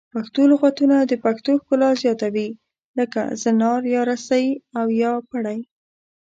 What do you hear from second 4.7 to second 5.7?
او یا پړی